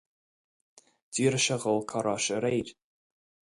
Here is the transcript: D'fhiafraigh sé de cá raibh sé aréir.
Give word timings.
D'fhiafraigh 0.79 1.45
sé 1.45 1.59
de 1.67 1.77
cá 1.93 2.03
raibh 2.07 2.25
sé 2.31 2.35
aréir. 2.41 2.75